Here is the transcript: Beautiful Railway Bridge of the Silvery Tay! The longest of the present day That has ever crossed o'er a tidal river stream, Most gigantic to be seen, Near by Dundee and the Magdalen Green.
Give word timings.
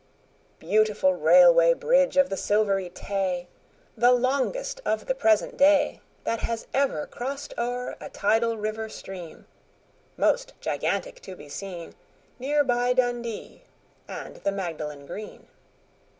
Beautiful 0.57 1.13
Railway 1.13 1.75
Bridge 1.75 2.17
of 2.17 2.29
the 2.29 2.35
Silvery 2.35 2.89
Tay! 2.89 3.47
The 3.95 4.11
longest 4.11 4.81
of 4.83 5.05
the 5.05 5.13
present 5.13 5.57
day 5.57 6.01
That 6.23 6.39
has 6.39 6.65
ever 6.73 7.05
crossed 7.05 7.53
o'er 7.55 7.95
a 7.99 8.09
tidal 8.09 8.57
river 8.57 8.89
stream, 8.89 9.45
Most 10.17 10.53
gigantic 10.59 11.21
to 11.21 11.35
be 11.35 11.49
seen, 11.49 11.93
Near 12.39 12.63
by 12.63 12.93
Dundee 12.93 13.61
and 14.07 14.37
the 14.37 14.51
Magdalen 14.51 15.05
Green. 15.05 15.45